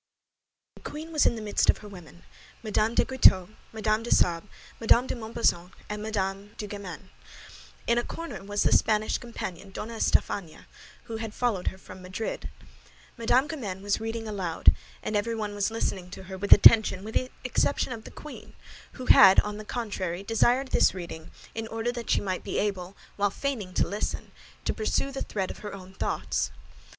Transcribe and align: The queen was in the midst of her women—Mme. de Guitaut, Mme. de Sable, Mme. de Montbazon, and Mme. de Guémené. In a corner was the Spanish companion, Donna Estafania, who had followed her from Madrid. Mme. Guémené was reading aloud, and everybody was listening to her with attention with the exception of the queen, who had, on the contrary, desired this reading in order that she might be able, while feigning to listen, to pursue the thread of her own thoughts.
The 0.77 0.81
queen 0.89 1.11
was 1.11 1.27
in 1.27 1.35
the 1.35 1.43
midst 1.43 1.69
of 1.69 1.77
her 1.77 1.87
women—Mme. 1.87 2.95
de 2.95 3.05
Guitaut, 3.05 3.49
Mme. 3.71 4.01
de 4.01 4.09
Sable, 4.09 4.47
Mme. 4.79 5.05
de 5.05 5.13
Montbazon, 5.15 5.71
and 5.89 6.01
Mme. 6.01 6.55
de 6.57 6.67
Guémené. 6.67 7.01
In 7.85 7.99
a 7.99 8.03
corner 8.03 8.43
was 8.43 8.63
the 8.63 8.71
Spanish 8.71 9.19
companion, 9.19 9.69
Donna 9.69 9.97
Estafania, 9.97 10.65
who 11.03 11.17
had 11.17 11.35
followed 11.35 11.67
her 11.67 11.77
from 11.77 12.01
Madrid. 12.01 12.49
Mme. 13.15 13.45
Guémené 13.47 13.83
was 13.83 13.99
reading 14.01 14.27
aloud, 14.27 14.73
and 15.03 15.15
everybody 15.15 15.53
was 15.53 15.69
listening 15.69 16.09
to 16.09 16.23
her 16.23 16.35
with 16.35 16.51
attention 16.51 17.03
with 17.03 17.13
the 17.13 17.29
exception 17.43 17.93
of 17.93 18.03
the 18.03 18.09
queen, 18.09 18.53
who 18.93 19.05
had, 19.05 19.39
on 19.41 19.57
the 19.57 19.63
contrary, 19.65 20.23
desired 20.23 20.69
this 20.69 20.95
reading 20.95 21.29
in 21.53 21.67
order 21.67 21.91
that 21.91 22.09
she 22.09 22.21
might 22.21 22.43
be 22.43 22.57
able, 22.57 22.97
while 23.17 23.29
feigning 23.29 23.71
to 23.75 23.87
listen, 23.87 24.31
to 24.65 24.73
pursue 24.73 25.11
the 25.11 25.21
thread 25.21 25.51
of 25.51 25.59
her 25.59 25.75
own 25.75 25.93
thoughts. 25.93 26.49